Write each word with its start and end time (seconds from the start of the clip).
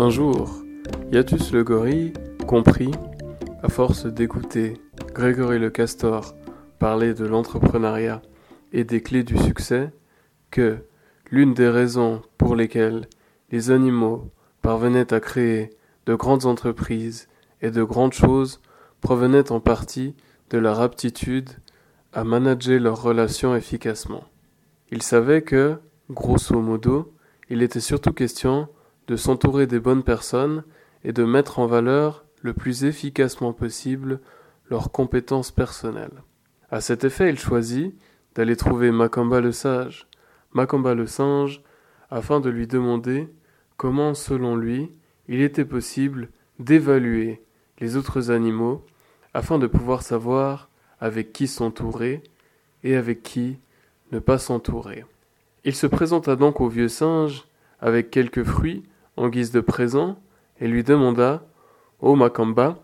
Un 0.00 0.08
jour, 0.08 0.62
Yatus 1.12 1.52
le 1.52 1.62
gorille 1.62 2.14
comprit, 2.46 2.90
à 3.62 3.68
force 3.68 4.06
d'écouter 4.06 4.78
Grégory 5.12 5.58
le 5.58 5.68
castor 5.68 6.34
parler 6.78 7.12
de 7.12 7.26
l'entrepreneuriat 7.26 8.22
et 8.72 8.84
des 8.84 9.02
clés 9.02 9.24
du 9.24 9.36
succès, 9.36 9.90
que 10.50 10.78
l'une 11.30 11.52
des 11.52 11.68
raisons 11.68 12.22
pour 12.38 12.56
lesquelles 12.56 13.08
les 13.50 13.70
animaux 13.70 14.30
parvenaient 14.62 15.12
à 15.12 15.20
créer 15.20 15.68
de 16.06 16.14
grandes 16.14 16.46
entreprises 16.46 17.28
et 17.60 17.70
de 17.70 17.82
grandes 17.82 18.14
choses 18.14 18.62
provenait 19.02 19.52
en 19.52 19.60
partie 19.60 20.14
de 20.48 20.56
leur 20.56 20.80
aptitude 20.80 21.50
à 22.14 22.24
manager 22.24 22.80
leurs 22.80 23.02
relations 23.02 23.54
efficacement. 23.54 24.24
Il 24.90 25.02
savait 25.02 25.42
que, 25.42 25.76
grosso 26.08 26.58
modo, 26.58 27.12
il 27.50 27.60
était 27.60 27.80
surtout 27.80 28.14
question 28.14 28.66
de 29.10 29.16
s'entourer 29.16 29.66
des 29.66 29.80
bonnes 29.80 30.04
personnes 30.04 30.62
et 31.02 31.12
de 31.12 31.24
mettre 31.24 31.58
en 31.58 31.66
valeur 31.66 32.24
le 32.42 32.54
plus 32.54 32.84
efficacement 32.84 33.52
possible 33.52 34.20
leurs 34.70 34.92
compétences 34.92 35.50
personnelles. 35.50 36.22
À 36.70 36.80
cet 36.80 37.02
effet, 37.02 37.28
il 37.28 37.36
choisit 37.36 37.92
d'aller 38.36 38.54
trouver 38.54 38.92
Macamba 38.92 39.40
le 39.40 39.50
sage, 39.50 40.06
Macamba 40.52 40.94
le 40.94 41.08
singe, 41.08 41.60
afin 42.08 42.38
de 42.38 42.50
lui 42.50 42.68
demander 42.68 43.28
comment, 43.76 44.14
selon 44.14 44.54
lui, 44.54 44.92
il 45.26 45.40
était 45.40 45.64
possible 45.64 46.28
d'évaluer 46.60 47.42
les 47.80 47.96
autres 47.96 48.30
animaux 48.30 48.86
afin 49.34 49.58
de 49.58 49.66
pouvoir 49.66 50.02
savoir 50.02 50.70
avec 51.00 51.32
qui 51.32 51.48
s'entourer 51.48 52.22
et 52.84 52.94
avec 52.94 53.24
qui 53.24 53.58
ne 54.12 54.20
pas 54.20 54.38
s'entourer. 54.38 55.04
Il 55.64 55.74
se 55.74 55.88
présenta 55.88 56.36
donc 56.36 56.60
au 56.60 56.68
vieux 56.68 56.86
singe 56.86 57.48
avec 57.80 58.12
quelques 58.12 58.44
fruits 58.44 58.84
en 59.20 59.28
guise 59.28 59.52
de 59.52 59.60
présent 59.60 60.18
et 60.60 60.66
lui 60.66 60.82
demanda 60.82 61.42
Ô 62.00 62.12
oh 62.12 62.16
Makamba, 62.16 62.78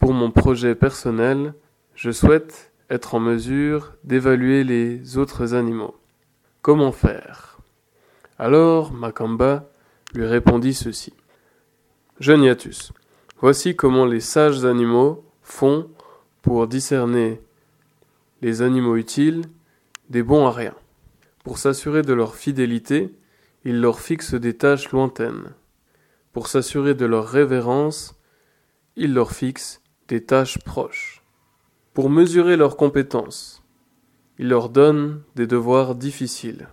pour 0.00 0.12
mon 0.12 0.32
projet 0.32 0.74
personnel, 0.74 1.54
je 1.94 2.10
souhaite 2.10 2.72
être 2.90 3.14
en 3.14 3.20
mesure 3.20 3.92
d'évaluer 4.02 4.64
les 4.64 5.18
autres 5.18 5.54
animaux. 5.54 5.94
Comment 6.62 6.90
faire? 6.90 7.60
Alors 8.40 8.92
Makamba 8.92 9.70
lui 10.14 10.26
répondit 10.26 10.74
ceci. 10.74 11.14
Jeune 12.18 12.56
voici 13.40 13.76
comment 13.76 14.04
les 14.04 14.18
sages 14.20 14.64
animaux 14.64 15.24
font 15.42 15.88
pour 16.42 16.66
discerner 16.66 17.40
les 18.40 18.62
animaux 18.62 18.96
utiles 18.96 19.42
des 20.10 20.24
bons 20.24 20.44
à 20.44 20.50
rien. 20.50 20.74
Pour 21.44 21.58
s'assurer 21.58 22.02
de 22.02 22.12
leur 22.12 22.34
fidélité, 22.34 23.14
il 23.64 23.80
leur 23.80 24.00
fixe 24.00 24.34
des 24.34 24.56
tâches 24.56 24.90
lointaines. 24.90 25.54
Pour 26.32 26.48
s'assurer 26.48 26.94
de 26.94 27.06
leur 27.06 27.28
révérence, 27.28 28.18
il 28.96 29.14
leur 29.14 29.32
fixe 29.32 29.82
des 30.08 30.24
tâches 30.24 30.58
proches. 30.58 31.22
Pour 31.94 32.10
mesurer 32.10 32.56
leurs 32.56 32.76
compétences, 32.76 33.62
il 34.38 34.48
leur 34.48 34.68
donne 34.68 35.22
des 35.36 35.46
devoirs 35.46 35.94
difficiles. 35.94 36.68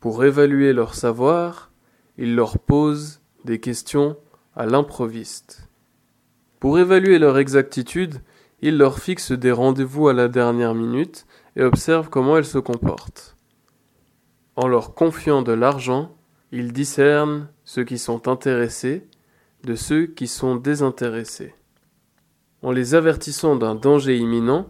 Pour 0.00 0.24
évaluer 0.24 0.72
leur 0.72 0.94
savoir, 0.94 1.70
il 2.16 2.34
leur 2.34 2.58
pose 2.58 3.20
des 3.44 3.60
questions 3.60 4.16
à 4.56 4.66
l'improviste. 4.66 5.68
Pour 6.58 6.78
évaluer 6.78 7.18
leur 7.18 7.38
exactitude, 7.38 8.16
il 8.60 8.76
leur 8.76 8.98
fixe 8.98 9.30
des 9.30 9.52
rendez-vous 9.52 10.08
à 10.08 10.12
la 10.12 10.26
dernière 10.26 10.74
minute 10.74 11.26
et 11.54 11.62
observe 11.62 12.08
comment 12.08 12.36
elles 12.36 12.44
se 12.44 12.58
comportent. 12.58 13.37
En 14.58 14.66
leur 14.66 14.92
confiant 14.92 15.42
de 15.42 15.52
l'argent, 15.52 16.16
ils 16.50 16.72
discernent 16.72 17.46
ceux 17.64 17.84
qui 17.84 17.96
sont 17.96 18.26
intéressés 18.26 19.06
de 19.62 19.76
ceux 19.76 20.06
qui 20.06 20.26
sont 20.26 20.56
désintéressés. 20.56 21.54
En 22.62 22.72
les 22.72 22.96
avertissant 22.96 23.54
d'un 23.54 23.76
danger 23.76 24.16
imminent, 24.16 24.66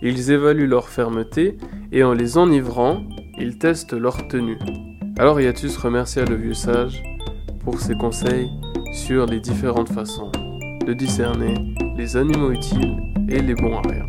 ils 0.00 0.30
évaluent 0.30 0.68
leur 0.68 0.88
fermeté 0.88 1.58
et 1.90 2.04
en 2.04 2.12
les 2.12 2.38
enivrant, 2.38 3.02
ils 3.36 3.58
testent 3.58 3.94
leur 3.94 4.28
tenue. 4.28 4.60
Alors 5.18 5.40
Yatus 5.40 5.76
remercia 5.76 6.24
le 6.24 6.36
vieux 6.36 6.54
sage 6.54 7.02
pour 7.64 7.80
ses 7.80 7.96
conseils 7.96 8.48
sur 8.94 9.26
les 9.26 9.40
différentes 9.40 9.92
façons 9.92 10.30
de 10.86 10.92
discerner 10.92 11.74
les 11.96 12.16
animaux 12.16 12.52
utiles 12.52 12.96
et 13.28 13.42
les 13.42 13.56
bons 13.56 13.76
à. 13.78 14.01